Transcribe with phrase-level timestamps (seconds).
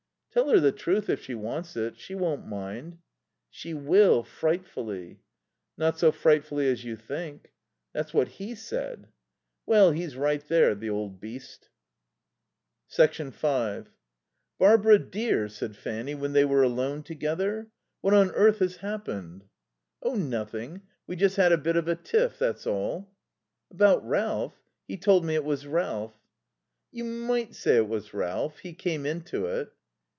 [0.33, 1.99] "Tell her the truth, if she wants it.
[1.99, 2.99] She won't mind."
[3.49, 5.19] "She will frightfully."
[5.77, 7.51] "Not so frightfully as you think."
[7.91, 9.09] "That's what he said."
[9.65, 11.67] "Well, he's right there, the old beast."
[12.87, 13.83] 5
[14.57, 19.43] "Barbara dear," said Fanny when they were alone together, "what on earth has happened?"
[20.01, 20.83] "Oh, nothing.
[21.07, 23.11] We just had a bit of a tiff, that's all."
[23.69, 24.61] "About Ralph?
[24.87, 26.15] He told me it was Ralph."
[26.89, 28.59] "You might say it was Ralph.
[28.59, 29.73] He came into it."